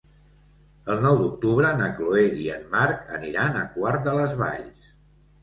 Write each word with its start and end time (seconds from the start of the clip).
El 0.93 1.03
nou 1.03 1.17
d'octubre 1.19 1.73
na 1.81 1.89
Chloé 1.99 2.23
i 2.47 2.49
en 2.55 2.65
Marc 2.73 3.13
aniran 3.19 3.61
a 3.61 3.63
Quart 3.77 4.09
de 4.11 4.17
les 4.23 4.35
Valls. 4.43 4.91